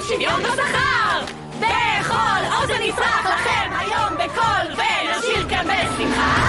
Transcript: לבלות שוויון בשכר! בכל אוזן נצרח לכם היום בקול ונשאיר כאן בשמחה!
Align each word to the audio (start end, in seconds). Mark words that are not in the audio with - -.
לבלות 0.00 0.08
שוויון 0.08 0.42
בשכר! 0.42 1.24
בכל 1.60 2.40
אוזן 2.56 2.82
נצרח 2.82 3.26
לכם 3.26 3.70
היום 3.78 4.14
בקול 4.14 4.74
ונשאיר 4.74 5.48
כאן 5.48 5.66
בשמחה! 5.66 6.39